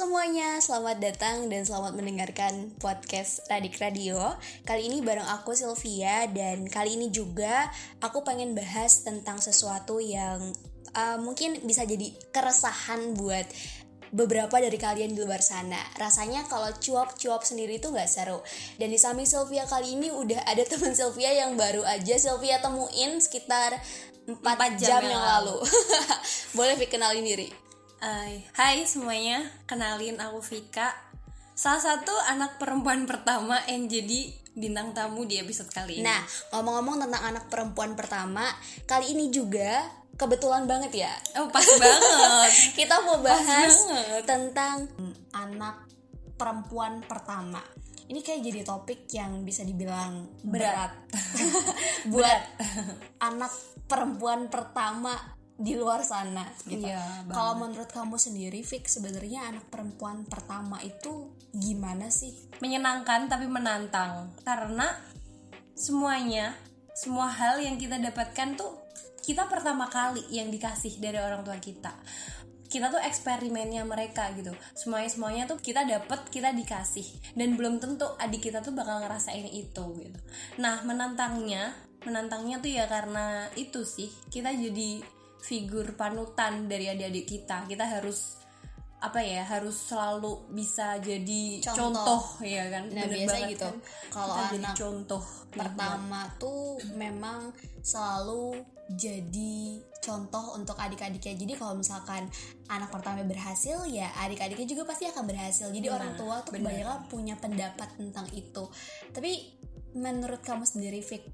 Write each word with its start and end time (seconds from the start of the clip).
semuanya, 0.00 0.56
selamat 0.64 0.96
datang 0.96 1.52
dan 1.52 1.68
selamat 1.68 1.92
mendengarkan 1.92 2.72
podcast 2.80 3.44
Radik 3.52 3.76
Radio. 3.84 4.32
Kali 4.64 4.88
ini 4.88 5.04
bareng 5.04 5.28
aku 5.28 5.52
Sylvia 5.52 6.24
dan 6.24 6.64
kali 6.72 6.96
ini 6.96 7.12
juga 7.12 7.68
aku 8.00 8.24
pengen 8.24 8.56
bahas 8.56 9.04
tentang 9.04 9.44
sesuatu 9.44 10.00
yang 10.00 10.56
uh, 10.96 11.20
mungkin 11.20 11.60
bisa 11.68 11.84
jadi 11.84 12.16
keresahan 12.32 13.12
buat 13.12 13.44
beberapa 14.16 14.56
dari 14.56 14.80
kalian 14.80 15.12
di 15.12 15.20
luar 15.20 15.44
sana. 15.44 15.76
Rasanya 16.00 16.48
kalau 16.48 16.72
cuap-cuap 16.80 17.44
sendiri 17.44 17.76
itu 17.76 17.92
nggak 17.92 18.08
seru. 18.08 18.40
Dan 18.80 18.88
di 18.88 18.96
samping 18.96 19.28
Sylvia 19.28 19.68
kali 19.68 20.00
ini 20.00 20.08
udah 20.08 20.48
ada 20.48 20.64
teman 20.72 20.96
Sylvia 20.96 21.44
yang 21.44 21.60
baru 21.60 21.84
aja 21.84 22.16
Sylvia 22.16 22.56
temuin 22.64 23.20
sekitar 23.20 23.76
4, 24.24 24.32
jam, 24.80 24.80
jam 24.80 25.02
yang 25.04 25.20
lalu, 25.20 25.60
lalu. 25.60 25.68
Boleh 26.56 26.88
kenalin 26.88 27.20
diri 27.28 27.68
Hai, 28.00 28.40
hai 28.56 28.80
semuanya, 28.88 29.44
kenalin 29.68 30.16
aku 30.24 30.40
Vika. 30.40 30.88
Salah 31.52 31.84
satu 31.84 32.16
anak 32.32 32.56
perempuan 32.56 33.04
pertama 33.04 33.60
yang 33.68 33.92
jadi 33.92 34.32
bintang 34.56 34.96
tamu 34.96 35.28
di 35.28 35.36
episode 35.36 35.68
kali 35.68 36.00
ini. 36.00 36.08
Nah, 36.08 36.24
ngomong-ngomong 36.48 36.96
tentang 36.96 37.22
anak 37.28 37.52
perempuan 37.52 37.92
pertama 38.00 38.48
Kali 38.88 39.12
ini 39.12 39.28
juga 39.28 39.84
kebetulan 40.16 40.64
banget 40.64 41.04
ya. 41.04 41.12
Oh 41.44 41.52
pas 41.52 41.68
banget. 41.76 42.52
Kita 42.80 43.04
mau 43.04 43.20
bahas 43.20 43.84
tentang 44.24 44.88
anak 45.36 45.84
perempuan 46.40 47.04
pertama. 47.04 47.60
Ini 48.08 48.24
kayak 48.24 48.40
jadi 48.40 48.60
topik 48.64 49.12
yang 49.12 49.44
bisa 49.44 49.60
dibilang 49.60 50.24
berat, 50.40 50.96
berat. 51.04 52.08
buat 52.16 52.40
anak 53.20 53.52
perempuan 53.84 54.48
pertama 54.48 55.36
di 55.60 55.76
luar 55.76 56.00
sana 56.00 56.48
gitu. 56.64 56.88
Iya, 56.88 57.28
Kalau 57.28 57.60
menurut 57.60 57.92
kamu 57.92 58.16
sendiri, 58.16 58.64
Fik, 58.64 58.88
sebenarnya 58.88 59.52
anak 59.52 59.68
perempuan 59.68 60.24
pertama 60.24 60.80
itu 60.80 61.36
gimana 61.52 62.08
sih? 62.08 62.32
Menyenangkan 62.64 63.28
tapi 63.28 63.44
menantang 63.44 64.32
karena 64.40 64.88
semuanya, 65.76 66.56
semua 66.96 67.28
hal 67.28 67.60
yang 67.60 67.76
kita 67.76 68.00
dapatkan 68.00 68.56
tuh 68.56 68.80
kita 69.20 69.52
pertama 69.52 69.84
kali 69.92 70.24
yang 70.32 70.48
dikasih 70.48 70.96
dari 70.96 71.20
orang 71.20 71.44
tua 71.44 71.60
kita. 71.60 71.92
Kita 72.70 72.88
tuh 72.88 73.02
eksperimennya 73.02 73.84
mereka 73.84 74.32
gitu. 74.32 74.56
Semuanya 74.72 75.10
semuanya 75.12 75.42
tuh 75.44 75.60
kita 75.60 75.84
dapat, 75.84 76.24
kita 76.32 76.56
dikasih 76.56 77.36
dan 77.36 77.58
belum 77.60 77.84
tentu 77.84 78.08
adik 78.16 78.48
kita 78.48 78.64
tuh 78.64 78.72
bakal 78.72 79.04
ngerasain 79.04 79.44
itu 79.44 79.84
gitu. 80.00 80.18
Nah, 80.56 80.80
menantangnya, 80.88 81.76
menantangnya 82.06 82.64
tuh 82.64 82.70
ya 82.72 82.88
karena 82.88 83.50
itu 83.60 83.84
sih 83.84 84.08
kita 84.32 84.54
jadi 84.56 85.19
figur 85.40 85.96
panutan 85.96 86.68
dari 86.68 86.92
adik-adik 86.92 87.26
kita. 87.26 87.64
Kita 87.66 87.88
harus 87.88 88.40
apa 89.00 89.24
ya 89.24 89.40
harus 89.48 89.80
selalu 89.80 90.52
bisa 90.52 91.00
jadi 91.00 91.64
contoh, 91.64 91.88
contoh 91.88 92.22
ya 92.44 92.68
kan? 92.68 92.84
Nah 92.92 93.08
Bener 93.08 93.16
biasa 93.24 93.36
gitu. 93.48 93.64
kan? 93.64 93.76
kalau 94.12 94.34
anak 94.36 94.74
contoh 94.76 95.24
pertama 95.48 96.20
ya. 96.28 96.36
tuh 96.36 96.76
memang 97.00 97.48
selalu 97.80 98.60
jadi 98.92 99.80
contoh 100.04 100.60
untuk 100.60 100.76
adik-adiknya. 100.76 101.32
Jadi 101.32 101.52
kalau 101.56 101.80
misalkan 101.80 102.28
anak 102.68 102.92
pertama 102.92 103.24
berhasil 103.24 103.88
ya 103.88 104.12
adik-adiknya 104.20 104.68
juga 104.68 104.84
pasti 104.84 105.08
akan 105.08 105.24
berhasil. 105.24 105.72
Jadi 105.72 105.86
nah, 105.88 105.96
orang 105.96 106.12
tua 106.20 106.36
tuh 106.44 106.60
kebanyakan 106.60 107.08
punya 107.08 107.34
pendapat 107.40 107.88
tentang 107.96 108.28
itu. 108.36 108.68
Tapi 109.16 109.56
menurut 109.96 110.44
kamu 110.44 110.68
sendiri 110.68 111.00
Fik 111.00 111.24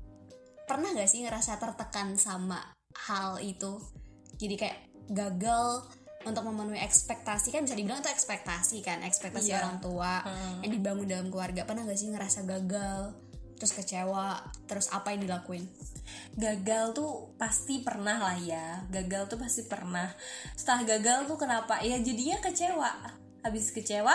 pernah 0.66 0.90
gak 0.94 1.10
sih 1.10 1.22
ngerasa 1.22 1.58
tertekan 1.58 2.14
sama 2.18 2.75
hal 3.04 3.38
itu. 3.44 3.80
Jadi 4.36 4.54
kayak 4.56 4.78
gagal 5.12 5.86
untuk 6.26 6.42
memenuhi 6.42 6.82
ekspektasi. 6.82 7.54
Kan 7.54 7.64
bisa 7.64 7.78
dibilang 7.78 8.02
itu 8.02 8.10
ekspektasi 8.10 8.82
kan 8.82 9.00
ekspektasi 9.06 9.54
yeah. 9.54 9.62
orang 9.62 9.78
tua 9.78 10.26
hmm. 10.26 10.66
yang 10.66 10.72
dibangun 10.74 11.06
dalam 11.06 11.28
keluarga. 11.30 11.62
Pernah 11.62 11.86
gak 11.86 11.98
sih 11.98 12.10
ngerasa 12.10 12.42
gagal 12.44 13.14
terus 13.56 13.72
kecewa 13.72 14.52
terus 14.68 14.92
apa 14.92 15.14
yang 15.14 15.24
dilakuin? 15.24 15.64
Gagal 16.36 16.92
tuh 16.92 17.32
pasti 17.38 17.80
pernah 17.80 18.18
lah 18.20 18.36
ya. 18.36 18.84
Gagal 18.90 19.30
tuh 19.30 19.38
pasti 19.38 19.64
pernah. 19.64 20.10
Setelah 20.58 20.98
gagal 20.98 21.30
tuh 21.30 21.38
kenapa? 21.38 21.80
Ya 21.86 21.96
jadinya 22.02 22.42
kecewa. 22.42 22.90
Habis 23.46 23.70
kecewa 23.70 24.12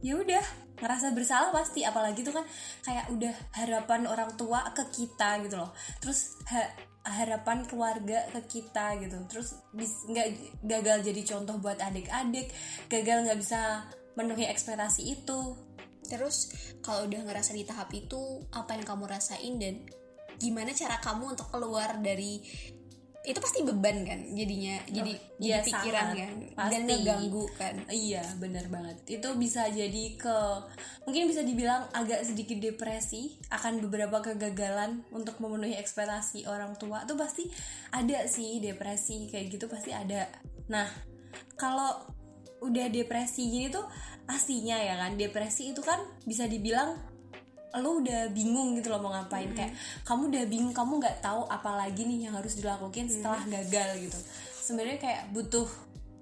ya 0.00 0.14
udah 0.14 0.44
ngerasa 0.78 1.12
bersalah 1.12 1.50
pasti. 1.50 1.82
Apalagi 1.82 2.22
tuh 2.22 2.32
kan 2.32 2.46
kayak 2.86 3.10
udah 3.10 3.34
harapan 3.58 4.06
orang 4.06 4.32
tua 4.38 4.70
ke 4.70 4.86
kita 4.94 5.42
gitu 5.44 5.58
loh. 5.58 5.74
Terus 5.98 6.38
ha 6.48 6.93
harapan 7.04 7.68
keluarga 7.68 8.24
ke 8.32 8.40
kita 8.58 8.96
gitu. 9.04 9.16
Terus 9.28 9.60
nggak 10.08 10.28
gagal 10.64 10.98
jadi 11.04 11.22
contoh 11.36 11.60
buat 11.60 11.78
adik-adik 11.78 12.48
gagal 12.88 13.28
nggak 13.28 13.38
bisa 13.38 13.84
menuhi 14.16 14.48
ekspektasi 14.48 15.20
itu. 15.20 15.56
Terus 16.04 16.52
kalau 16.80 17.08
udah 17.08 17.20
ngerasa 17.24 17.52
di 17.56 17.64
tahap 17.64 17.92
itu 17.92 18.44
apa 18.52 18.76
yang 18.76 18.84
kamu 18.84 19.04
rasain 19.08 19.56
dan 19.60 19.84
gimana 20.36 20.74
cara 20.74 20.98
kamu 20.98 21.38
untuk 21.38 21.48
keluar 21.48 21.96
dari 22.02 22.42
itu 23.24 23.40
pasti 23.40 23.64
beban 23.64 24.04
kan 24.04 24.20
jadinya 24.36 24.76
jadi 24.84 25.12
oh, 25.16 25.40
jadi 25.40 25.60
ya, 25.60 25.64
pikiran 25.64 26.06
sangat. 26.12 26.20
kan 26.20 26.34
pasti. 26.52 26.72
dan 26.76 26.80
ngeganggu 26.84 27.44
kan 27.56 27.74
iya 27.88 28.24
benar 28.36 28.68
banget 28.68 28.96
itu 29.08 29.28
bisa 29.40 29.64
jadi 29.72 30.04
ke 30.20 30.36
mungkin 31.08 31.32
bisa 31.32 31.40
dibilang 31.40 31.88
agak 31.96 32.20
sedikit 32.20 32.60
depresi 32.60 33.40
akan 33.48 33.80
beberapa 33.80 34.20
kegagalan 34.20 35.08
untuk 35.08 35.40
memenuhi 35.40 35.72
ekspektasi 35.80 36.44
orang 36.44 36.76
tua 36.76 37.08
tuh 37.08 37.16
pasti 37.16 37.48
ada 37.96 38.28
sih 38.28 38.60
depresi 38.60 39.32
kayak 39.32 39.56
gitu 39.56 39.72
pasti 39.72 39.96
ada 39.96 40.28
nah 40.68 40.84
kalau 41.56 42.04
udah 42.60 42.92
depresi 42.92 43.48
gini 43.48 43.72
tuh 43.72 43.88
pastinya 44.28 44.76
ya 44.76 45.00
kan 45.00 45.16
depresi 45.16 45.72
itu 45.72 45.80
kan 45.80 46.00
bisa 46.28 46.44
dibilang 46.44 47.13
lo 47.80 47.98
udah 48.02 48.30
bingung 48.30 48.78
gitu 48.78 48.92
loh 48.92 49.02
mau 49.02 49.10
ngapain 49.14 49.50
hmm. 49.50 49.58
kayak 49.58 49.72
kamu 50.06 50.30
udah 50.30 50.44
bingung 50.46 50.74
kamu 50.74 50.92
nggak 51.02 51.18
tahu 51.24 51.42
apa 51.50 51.70
lagi 51.74 52.06
nih 52.06 52.28
yang 52.30 52.34
harus 52.38 52.54
dilakukan 52.58 53.10
setelah 53.10 53.42
hmm. 53.42 53.50
gagal 53.50 53.90
gitu 53.98 54.18
sebenarnya 54.62 54.98
kayak 55.02 55.22
butuh 55.34 55.68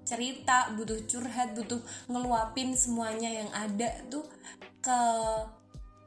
cerita 0.03 0.73
butuh 0.75 0.99
curhat 1.07 1.55
butuh 1.55 1.79
ngeluapin 2.11 2.75
semuanya 2.75 3.31
yang 3.31 3.49
ada 3.55 3.89
tuh 4.11 4.25
ke 4.83 4.99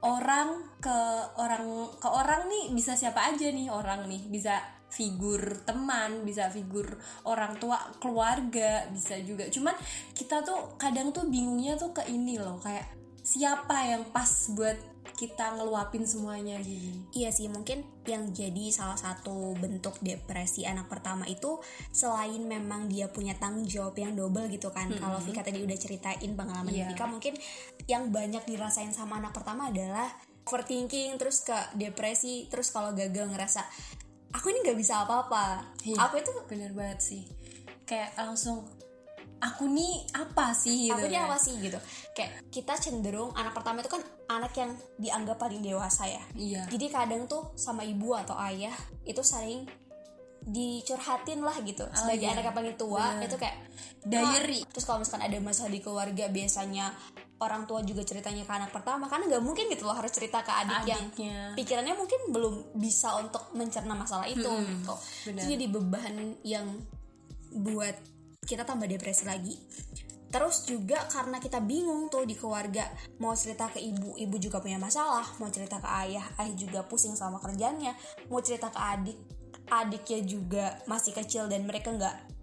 orang 0.04 0.60
ke 0.78 0.98
orang 1.40 1.64
ke 1.96 2.08
orang 2.10 2.44
nih 2.46 2.64
bisa 2.76 2.92
siapa 2.92 3.32
aja 3.32 3.48
nih 3.48 3.72
orang 3.72 4.04
nih 4.04 4.22
bisa 4.28 4.76
figur 4.86 5.66
teman, 5.66 6.22
bisa 6.22 6.48
figur 6.48 6.96
orang 7.26 7.58
tua, 7.58 7.76
keluarga, 8.00 8.86
bisa 8.88 9.18
juga. 9.20 9.50
Cuman 9.50 9.74
kita 10.14 10.40
tuh 10.46 10.78
kadang 10.80 11.10
tuh 11.10 11.26
bingungnya 11.28 11.76
tuh 11.76 11.92
ke 11.92 12.06
ini 12.08 12.38
loh, 12.38 12.56
kayak 12.62 12.86
siapa 13.20 13.76
yang 13.92 14.08
pas 14.14 14.30
buat 14.54 14.78
kita 15.14 15.54
ngeluapin 15.54 16.02
semuanya 16.02 16.58
gini. 16.58 17.06
Iya 17.14 17.30
sih, 17.30 17.46
mungkin 17.46 17.86
yang 18.08 18.34
jadi 18.34 18.74
salah 18.74 18.98
satu 18.98 19.54
bentuk 19.56 19.96
depresi 20.02 20.66
anak 20.66 20.90
pertama 20.90 21.28
itu 21.30 21.62
selain 21.94 22.42
memang 22.42 22.90
dia 22.90 23.06
punya 23.06 23.38
tanggung 23.38 23.64
jawab 23.64 23.94
yang 23.96 24.18
double 24.18 24.50
gitu 24.50 24.74
kan. 24.74 24.90
-hmm. 24.90 24.98
Kalau 24.98 25.18
Vika 25.22 25.46
tadi 25.46 25.62
udah 25.62 25.78
ceritain 25.78 26.30
pengalaman 26.34 26.72
yeah. 26.74 26.90
Vika, 26.90 27.06
mungkin 27.06 27.38
yang 27.86 28.10
banyak 28.10 28.42
dirasain 28.44 28.90
sama 28.90 29.22
anak 29.22 29.30
pertama 29.36 29.70
adalah 29.70 30.10
overthinking, 30.46 31.18
terus 31.18 31.42
ke 31.42 31.56
depresi, 31.74 32.46
terus 32.46 32.70
kalau 32.70 32.94
gagal 32.94 33.26
ngerasa 33.30 33.62
aku 34.30 34.52
ini 34.52 34.62
nggak 34.62 34.78
bisa 34.78 35.02
apa-apa. 35.06 35.74
Iya, 35.82 35.96
aku 36.02 36.20
itu 36.20 36.30
bener 36.46 36.70
banget 36.76 37.00
sih. 37.02 37.22
Kayak 37.86 38.14
langsung 38.18 38.75
aku 39.36 39.68
nih 39.68 39.94
apa 40.16 40.56
sih 40.56 40.88
gitu 40.88 40.96
aku 40.96 41.06
nih 41.12 41.20
apa 41.20 41.36
sih 41.36 41.54
gitu. 41.60 41.78
Kayak 42.16 42.48
kita 42.48 42.74
cenderung 42.80 43.36
anak 43.36 43.52
pertama 43.52 43.84
itu 43.84 43.90
kan 43.92 44.02
anak 44.32 44.52
yang 44.56 44.72
dianggap 44.96 45.36
paling 45.36 45.60
dewasa 45.60 46.08
ya. 46.08 46.22
Iya. 46.32 46.62
Jadi 46.72 46.86
kadang 46.88 47.28
tuh 47.28 47.52
sama 47.54 47.84
ibu 47.84 48.16
atau 48.16 48.34
ayah 48.40 48.72
itu 49.04 49.20
saling 49.20 49.68
dicurhatin 50.46 51.42
lah 51.42 51.58
gitu. 51.66 51.84
Oh, 51.84 51.94
sebagai 51.94 52.30
iya. 52.30 52.32
anak 52.38 52.44
yang 52.48 52.56
paling 52.56 52.74
tua 52.78 53.18
Bener. 53.18 53.26
itu 53.26 53.36
kayak 53.36 53.56
diary. 54.06 54.60
Terus 54.70 54.84
kalau 54.86 55.02
misalkan 55.02 55.26
ada 55.26 55.38
masalah 55.42 55.70
di 55.74 55.80
keluarga 55.82 56.24
biasanya 56.30 56.94
orang 57.36 57.68
tua 57.68 57.84
juga 57.84 58.06
ceritanya 58.06 58.46
ke 58.46 58.52
anak 58.54 58.70
pertama. 58.70 59.10
Karena 59.10 59.26
nggak 59.26 59.42
mungkin 59.42 59.66
gitu 59.68 59.84
loh 59.84 59.98
harus 59.98 60.14
cerita 60.14 60.46
ke 60.46 60.52
adik 60.54 60.86
Adiknya. 60.86 60.94
yang 60.94 61.04
pikirannya 61.58 61.94
mungkin 61.98 62.20
belum 62.30 62.54
bisa 62.78 63.18
untuk 63.18 63.52
mencerna 63.58 63.92
masalah 63.98 64.24
itu 64.30 64.46
hmm, 64.46 64.64
gitu. 64.80 64.94
Jadi 65.34 65.66
beban 65.66 66.38
yang 66.46 66.78
buat 67.50 68.15
kita 68.46 68.62
tambah 68.62 68.86
depresi 68.86 69.26
lagi. 69.26 69.58
Terus 70.26 70.66
juga 70.66 71.06
karena 71.06 71.38
kita 71.38 71.62
bingung 71.62 72.10
tuh 72.10 72.26
di 72.26 72.34
keluarga 72.34 72.86
mau 73.22 73.32
cerita 73.34 73.70
ke 73.70 73.78
ibu 73.78 74.18
ibu 74.18 74.36
juga 74.42 74.58
punya 74.58 74.76
masalah 74.76 75.24
mau 75.38 75.48
cerita 75.48 75.78
ke 75.78 75.88
ayah 76.02 76.26
ayah 76.42 76.54
juga 76.58 76.82
pusing 76.82 77.14
sama 77.14 77.38
kerjanya 77.38 77.94
mau 78.26 78.42
cerita 78.42 78.68
ke 78.68 78.76
adik 78.76 79.18
adiknya 79.70 80.20
juga 80.26 80.66
masih 80.90 81.14
kecil 81.14 81.46
dan 81.46 81.64
mereka 81.64 81.94
nggak 81.94 82.36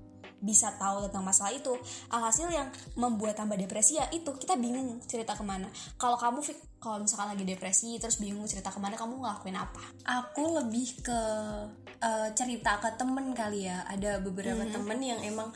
bisa 0.44 0.76
tahu 0.76 1.08
tentang 1.08 1.24
masalah 1.24 1.56
itu. 1.56 1.72
Alhasil 2.12 2.52
yang 2.52 2.68
membuat 3.00 3.40
tambah 3.40 3.56
depresi 3.56 3.96
ya 3.96 4.12
itu 4.12 4.28
kita 4.36 4.60
bingung 4.60 5.00
cerita 5.08 5.40
ke 5.40 5.42
mana. 5.42 5.72
Kalau 5.96 6.20
kamu 6.20 6.44
kalau 6.84 7.00
misalkan 7.00 7.32
lagi 7.32 7.48
depresi 7.48 7.96
terus 7.96 8.20
bingung 8.20 8.44
cerita 8.44 8.68
ke 8.68 8.78
mana 8.84 9.00
kamu 9.00 9.24
ngelakuin 9.24 9.56
apa? 9.56 9.80
Aku 10.04 10.60
lebih 10.60 11.00
ke 11.00 11.20
uh, 12.04 12.30
cerita 12.36 12.76
ke 12.84 12.92
temen 13.00 13.32
kali 13.32 13.72
ya. 13.72 13.88
Ada 13.88 14.20
beberapa 14.20 14.60
mm 14.60 14.68
-hmm. 14.68 14.76
temen 14.76 15.00
yang 15.00 15.20
emang 15.24 15.50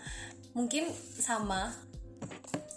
mungkin 0.58 0.90
sama 1.14 1.70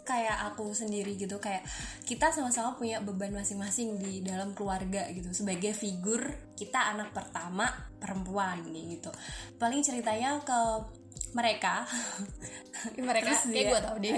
kayak 0.04 0.52
aku 0.52 0.74
sendiri 0.74 1.14
gitu 1.14 1.38
kayak 1.38 1.62
kita 2.02 2.34
sama-sama 2.34 2.74
punya 2.74 2.98
beban 2.98 3.30
masing-masing 3.30 3.96
di 3.96 4.20
dalam 4.20 4.52
keluarga 4.52 5.06
gitu. 5.14 5.32
Sebagai 5.32 5.72
figur 5.72 6.20
kita 6.58 6.92
anak 6.92 7.14
pertama 7.14 7.70
perempuan 7.96 8.60
gitu. 8.68 9.08
Paling 9.56 9.80
ceritanya 9.80 10.42
ke 10.44 10.60
mereka. 11.32 11.86
Mereka 12.98 13.28
Terus 13.28 13.42
kayak 13.54 13.66
gue 13.70 13.80
tau 13.86 13.96
deh 14.02 14.12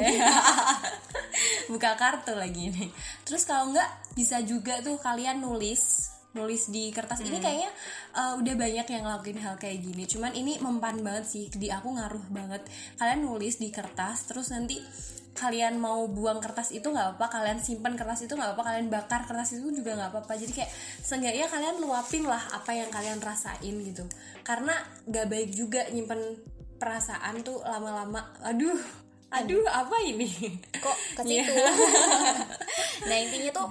buka 1.72 1.90
kartu 2.00 2.32
lagi 2.32 2.72
nih. 2.72 2.88
Terus 3.28 3.44
kalau 3.44 3.70
nggak 3.70 4.16
bisa 4.16 4.40
juga 4.42 4.80
tuh 4.80 4.96
kalian 4.96 5.44
nulis 5.44 6.08
nulis 6.32 6.72
di 6.72 6.88
kertas. 6.92 7.20
Hmm. 7.20 7.28
ini 7.28 7.38
kayaknya 7.40 7.70
uh, 8.16 8.34
udah 8.40 8.54
banyak 8.56 8.86
yang 8.88 9.02
ngelakuin 9.04 9.38
hal 9.40 9.54
kayak 9.60 9.78
gini. 9.84 10.04
Cuman 10.08 10.32
ini 10.32 10.56
mempan 10.60 11.00
banget 11.04 11.28
sih. 11.28 11.44
Di 11.52 11.68
aku 11.68 11.92
ngaruh 11.92 12.24
banget. 12.32 12.64
Kalian 12.96 13.24
nulis 13.24 13.60
di 13.60 13.68
kertas 13.68 14.24
terus 14.28 14.48
nanti 14.52 14.80
kalian 15.32 15.80
mau 15.80 16.04
buang 16.12 16.44
kertas 16.44 16.76
itu 16.76 16.84
nggak 16.92 17.16
apa 17.16 17.26
kalian 17.32 17.56
simpan 17.56 17.96
kertas 17.96 18.28
itu 18.28 18.36
nggak 18.36 18.52
apa 18.52 18.62
kalian 18.68 18.92
bakar 18.92 19.24
kertas 19.24 19.56
itu 19.56 19.68
juga 19.72 19.96
nggak 19.96 20.10
apa-apa. 20.12 20.32
Jadi 20.36 20.52
kayak 20.52 20.70
seenggaknya 21.00 21.48
kalian 21.48 21.76
luapin 21.80 22.24
lah 22.28 22.40
apa 22.52 22.72
yang 22.76 22.88
kalian 22.92 23.20
rasain 23.20 23.74
gitu. 23.84 24.04
Karena 24.44 24.76
nggak 25.08 25.26
baik 25.28 25.50
juga 25.52 25.88
nyimpen 25.92 26.40
perasaan 26.76 27.44
tuh 27.44 27.60
lama-lama. 27.64 28.32
Aduh 28.44 28.76
aduh 29.32 29.64
apa 29.68 29.96
ini? 30.04 30.28
Kok 30.80 30.96
ke 31.16 31.22
situ? 31.28 31.52
Nah 33.02 33.18
intinya 33.18 33.50
tuh 33.50 33.66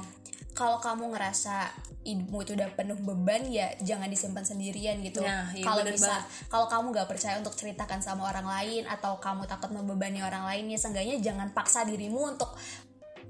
kalau 0.61 0.77
kamu 0.77 1.17
ngerasa 1.17 1.73
hidupmu 2.05 2.45
itu 2.45 2.53
udah 2.57 2.69
penuh 2.77 2.97
beban 3.01 3.45
ya 3.49 3.73
jangan 3.81 4.09
disimpan 4.09 4.45
sendirian 4.45 5.01
gitu. 5.01 5.21
Nah, 5.25 5.49
iya 5.53 5.65
kalau 5.65 5.81
bisa 5.85 6.21
kalau 6.49 6.65
kamu 6.69 6.93
gak 6.93 7.09
percaya 7.09 7.37
untuk 7.41 7.53
ceritakan 7.57 8.01
sama 8.01 8.29
orang 8.29 8.45
lain 8.45 8.85
atau 8.85 9.17
kamu 9.17 9.49
takut 9.49 9.73
membebani 9.73 10.21
orang 10.21 10.45
lain 10.45 10.69
ya 10.69 10.77
seenggaknya 10.77 11.17
jangan 11.21 11.49
paksa 11.53 11.85
dirimu 11.85 12.37
untuk 12.37 12.53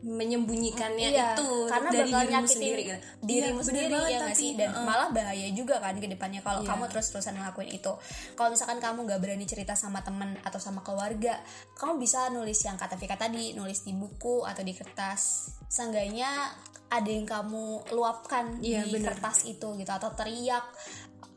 menyembunyikannya 0.02 1.14
iya, 1.14 1.38
itu 1.38 1.70
karena 1.70 1.90
dari 1.94 2.10
bakal 2.10 2.26
dirimu 2.26 2.50
sendiri 2.50 2.82
gitu. 2.90 3.00
dirimu 3.22 3.62
iya, 3.62 3.68
sendiri 3.70 3.98
ya 4.10 4.18
nggak 4.18 4.34
sih 4.34 4.52
dan 4.58 4.70
uh. 4.74 4.82
malah 4.82 5.10
bahaya 5.14 5.46
juga 5.54 5.78
kan 5.78 5.94
ke 6.02 6.10
depannya 6.10 6.42
kalau 6.42 6.66
yeah. 6.66 6.74
kamu 6.74 6.90
terus 6.90 7.14
terusan 7.14 7.38
ngelakuin 7.38 7.70
itu 7.70 7.94
kalau 8.34 8.50
misalkan 8.50 8.82
kamu 8.82 9.06
nggak 9.06 9.22
berani 9.22 9.46
cerita 9.46 9.78
sama 9.78 10.02
temen 10.02 10.34
atau 10.42 10.58
sama 10.58 10.82
keluarga 10.82 11.38
kamu 11.78 12.02
bisa 12.02 12.34
nulis 12.34 12.58
yang 12.66 12.82
kata 12.82 12.98
Vika 12.98 13.14
tadi 13.14 13.54
nulis 13.54 13.86
di 13.86 13.94
buku 13.94 14.42
atau 14.42 14.66
di 14.66 14.74
kertas 14.74 15.54
seenggaknya 15.70 16.50
ada 16.90 17.10
yang 17.10 17.30
kamu 17.30 17.94
luapkan 17.94 18.58
yeah, 18.58 18.82
di 18.82 18.98
bener. 18.98 19.14
kertas 19.14 19.46
itu 19.46 19.78
gitu 19.78 19.92
atau 19.94 20.10
teriak 20.18 20.66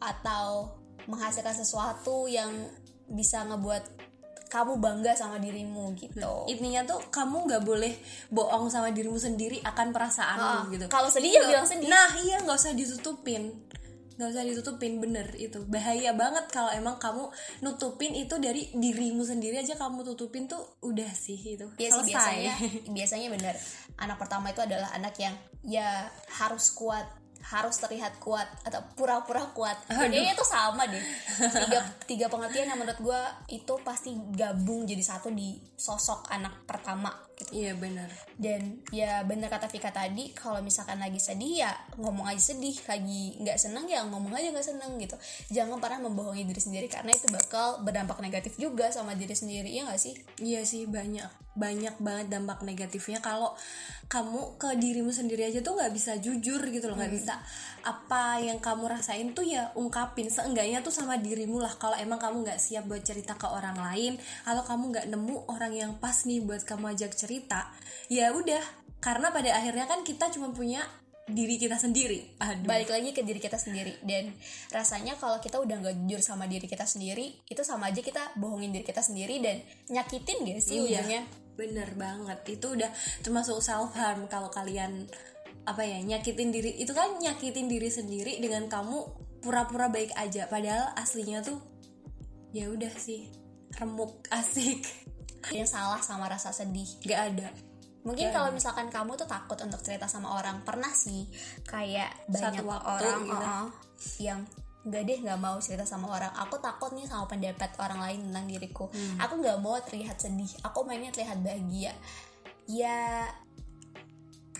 atau 0.01 0.73
menghasilkan 1.05 1.53
sesuatu 1.53 2.25
yang 2.33 2.49
bisa 3.13 3.45
ngebuat 3.45 3.85
kamu 4.55 4.79
bangga 4.79 5.19
sama 5.19 5.43
dirimu 5.43 5.99
gitu. 5.99 6.23
Nah, 6.23 6.47
intinya 6.47 6.87
tuh 6.87 7.03
kamu 7.11 7.51
nggak 7.51 7.63
boleh 7.67 7.91
bohong 8.31 8.71
sama 8.71 8.95
dirimu 8.95 9.19
sendiri 9.19 9.59
akan 9.67 9.91
perasaanmu 9.91 10.55
oh, 10.55 10.71
gitu. 10.71 10.87
Kalau 10.87 11.11
sedih 11.11 11.35
ya 11.35 11.43
bilang 11.51 11.67
sedih. 11.67 11.91
Nah 11.91 12.15
iya 12.23 12.39
nggak 12.39 12.55
usah 12.55 12.71
ditutupin 12.71 13.51
nggak 14.15 14.31
usah 14.31 14.47
ditutupin 14.47 15.03
bener 15.03 15.27
itu 15.35 15.59
bahaya 15.67 16.15
banget 16.15 16.47
kalau 16.55 16.71
emang 16.71 17.03
kamu 17.03 17.27
nutupin 17.67 18.15
itu 18.15 18.39
dari 18.39 18.71
dirimu 18.71 19.27
sendiri 19.27 19.59
aja 19.59 19.75
kamu 19.75 20.07
tutupin 20.07 20.47
tuh 20.47 20.63
udah 20.87 21.11
sih 21.11 21.35
itu 21.35 21.67
ya 21.83 21.91
selesai 21.91 22.07
sih, 22.07 22.15
biasanya 22.15 22.55
biasanya 22.95 23.29
bener 23.35 23.55
anak 23.99 24.15
pertama 24.23 24.55
itu 24.55 24.63
adalah 24.63 24.95
anak 24.95 25.19
yang 25.19 25.35
ya 25.67 26.07
harus 26.31 26.71
kuat 26.79 27.11
harus 27.45 27.77
terlihat 27.77 28.17
kuat 28.25 28.49
atau 28.65 28.81
pura-pura 28.97 29.45
kuat. 29.53 29.77
Kayaknya 29.93 30.33
itu 30.33 30.47
sama 30.49 30.89
deh. 30.89 31.05
Tiga 31.37 31.81
tiga 32.09 32.27
pengertian 32.33 32.73
yang 32.73 32.81
menurut 32.81 32.97
gue 32.97 33.21
itu 33.53 33.75
pasti 33.85 34.17
gabung 34.33 34.89
jadi 34.89 35.05
satu 35.05 35.29
di 35.29 35.61
sosok 35.77 36.33
anak 36.33 36.65
pertama 36.65 37.13
gitu. 37.37 37.51
iya 37.53 37.73
benar. 37.77 38.09
Dan 38.41 38.81
ya 38.89 39.21
benar 39.29 39.53
kata 39.53 39.69
Vika 39.69 39.93
tadi 39.93 40.33
kalau 40.33 40.65
misalkan 40.65 40.97
lagi 40.97 41.21
sedih 41.21 41.69
ya 41.69 41.73
ngomong 42.01 42.25
aja 42.25 42.57
sedih. 42.57 42.75
Lagi 42.89 43.37
nggak 43.45 43.61
seneng 43.61 43.85
ya 43.93 44.01
ngomong 44.09 44.33
aja 44.33 44.49
nggak 44.49 44.65
seneng 44.65 44.97
gitu. 44.97 45.17
Jangan 45.53 45.77
pernah 45.85 46.09
membohongi 46.09 46.49
diri 46.49 46.63
sendiri 46.65 46.87
karena 46.89 47.13
itu 47.13 47.29
bakal 47.29 47.85
berdampak 47.85 48.25
negatif 48.25 48.57
juga 48.57 48.89
sama 48.89 49.13
diri 49.13 49.37
sendiri 49.37 49.69
ya 49.69 49.85
nggak 49.85 50.01
sih? 50.01 50.17
Iya 50.41 50.65
sih 50.65 50.89
banyak 50.89 51.44
banyak 51.55 51.95
banget 52.03 52.27
dampak 52.35 52.67
negatifnya 52.67 53.23
kalau 53.23 53.55
kamu 54.11 54.59
ke 54.59 54.75
dirimu 54.75 55.15
sendiri 55.15 55.49
aja 55.49 55.63
tuh 55.63 55.79
nggak 55.79 55.93
bisa 55.95 56.19
jujur 56.19 56.61
gitu 56.69 56.91
loh 56.91 56.99
nggak 56.99 57.11
hmm. 57.15 57.19
bisa 57.23 57.35
apa 57.87 58.43
yang 58.43 58.59
kamu 58.59 58.91
rasain 58.91 59.33
tuh 59.33 59.47
ya 59.47 59.71
ungkapin 59.79 60.29
seenggaknya 60.29 60.83
tuh 60.83 60.91
sama 60.91 61.15
dirimu 61.17 61.63
lah 61.63 61.73
kalau 61.79 61.95
emang 61.95 62.19
kamu 62.19 62.43
nggak 62.43 62.61
siap 62.61 62.91
buat 62.91 63.07
cerita 63.07 63.39
ke 63.39 63.47
orang 63.47 63.79
lain 63.79 64.19
atau 64.45 64.63
kamu 64.67 64.85
nggak 64.93 65.07
nemu 65.15 65.37
orang 65.49 65.73
yang 65.73 65.93
pas 66.03 66.27
nih 66.27 66.43
buat 66.43 66.67
kamu 66.67 66.99
ajak 66.99 67.15
cerita 67.15 67.71
ya 68.11 68.35
udah 68.35 68.63
karena 68.99 69.31
pada 69.31 69.55
akhirnya 69.55 69.87
kan 69.87 70.03
kita 70.03 70.33
cuma 70.35 70.51
punya 70.51 70.83
diri 71.25 71.57
kita 71.57 71.81
sendiri 71.81 72.37
Aduh. 72.37 72.69
balik 72.69 72.93
lagi 72.93 73.17
ke 73.17 73.25
diri 73.25 73.41
kita 73.41 73.57
sendiri 73.57 73.97
dan 74.05 74.29
rasanya 74.69 75.17
kalau 75.17 75.41
kita 75.41 75.57
udah 75.57 75.81
gak 75.81 75.97
jujur 76.05 76.21
sama 76.21 76.45
diri 76.45 76.69
kita 76.69 76.85
sendiri 76.85 77.33
itu 77.49 77.63
sama 77.65 77.89
aja 77.89 78.05
kita 78.05 78.37
bohongin 78.37 78.77
diri 78.77 78.85
kita 78.85 79.01
sendiri 79.01 79.41
dan 79.41 79.65
nyakitin 79.89 80.45
gak 80.45 80.61
sih 80.61 80.85
iya. 80.85 81.01
ujungnya 81.01 81.44
bener 81.55 81.95
banget. 81.95 82.39
Itu 82.47 82.75
udah 82.75 82.91
termasuk 83.23 83.59
self 83.63 83.95
harm 83.95 84.27
kalau 84.31 84.51
kalian 84.51 85.07
apa 85.65 85.83
ya 85.83 85.99
nyakitin 86.03 86.51
diri. 86.53 86.77
Itu 86.79 86.93
kan 86.93 87.19
nyakitin 87.19 87.67
diri 87.71 87.89
sendiri 87.89 88.39
dengan 88.43 88.69
kamu 88.69 88.99
pura-pura 89.41 89.89
baik 89.89 90.15
aja. 90.15 90.47
Padahal 90.47 90.93
aslinya 90.99 91.41
tuh 91.41 91.59
ya 92.55 92.71
udah 92.71 92.93
sih 92.95 93.31
remuk 93.79 94.25
asik. 94.39 94.85
Yang 95.53 95.77
salah 95.77 96.01
sama 96.01 96.29
rasa 96.31 96.51
sedih. 96.55 96.89
Gak 97.05 97.21
ada. 97.35 97.49
Mungkin 98.05 98.37
kalau 98.37 98.53
misalkan 98.53 98.93
kamu 98.93 99.17
tuh 99.17 99.25
takut 99.25 99.57
untuk 99.65 99.81
cerita 99.81 100.05
sama 100.05 100.37
orang. 100.37 100.61
Pernah 100.61 100.93
sih 100.93 101.25
kayak 101.65 102.29
banyak 102.29 102.65
orang 102.65 103.21
gitu. 103.25 103.45
uh, 103.45 103.69
yang 104.21 104.41
nggak 104.85 105.03
deh 105.09 105.19
nggak 105.25 105.41
mau 105.41 105.57
cerita 105.61 105.89
sama 105.89 106.13
orang. 106.13 106.33
Aku 106.45 106.61
takut 106.61 106.93
nih 106.93 107.09
sama 107.09 107.25
pendapat 107.25 107.73
orang 107.81 108.01
lain 108.05 108.21
tentang 108.31 108.45
diriku. 108.49 108.85
Hmm. 108.93 109.17
aku 109.21 109.41
nggak 109.41 109.59
mau 109.65 109.77
terlihat 109.81 110.21
sedih. 110.21 110.53
Aku 110.61 110.85
mainnya 110.85 111.09
terlihat 111.11 111.41
bahagia. 111.41 111.93
Ya 112.65 113.29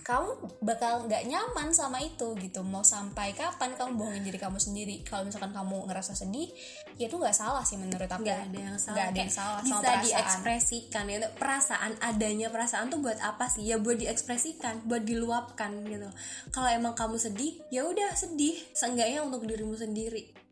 kamu 0.05 0.37
bakal 0.61 1.09
nggak 1.09 1.25
nyaman 1.25 1.73
sama 1.73 1.97
itu 1.97 2.37
gitu. 2.37 2.61
Mau 2.61 2.85
sampai 2.85 3.33
kapan 3.33 3.73
kamu 3.73 3.97
bohongin 3.97 4.21
diri 4.21 4.37
kamu 4.37 4.61
sendiri? 4.61 5.01
Kalau 5.01 5.25
misalkan 5.25 5.49
kamu 5.49 5.89
ngerasa 5.89 6.13
sedih 6.13 6.45
ya 7.01 7.09
itu 7.09 7.17
nggak 7.17 7.33
salah 7.33 7.65
sih 7.65 7.81
menurut 7.81 8.05
aku. 8.05 8.21
Nggak 8.21 8.41
ada 8.45 8.59
yang 8.61 8.77
salah. 8.77 8.93
Nggak 8.93 9.07
ada 9.09 9.19
yang 9.19 9.33
salah 9.33 9.59
bisa 9.65 9.73
sama 9.81 9.93
diekspresikan 10.05 11.05
ya 11.09 11.17
perasaan 11.33 11.91
adanya 12.05 12.53
perasaan 12.53 12.93
tuh 12.93 13.01
buat 13.01 13.17
apa 13.17 13.49
sih? 13.49 13.65
Ya 13.65 13.81
buat 13.81 13.97
diekspresikan 13.97 14.85
buat 14.85 15.01
diluapkan 15.01 15.73
gitu. 15.89 16.13
Kalau 16.53 16.69
emang 16.69 16.93
kamu 16.93 17.17
sedih 17.17 17.57
ya 17.73 17.89
udah 17.89 18.13
sedih. 18.13 18.61
Seenggaknya 18.77 19.25
untuk 19.25 19.49
dirimu 19.49 19.73
sendiri 19.73 20.44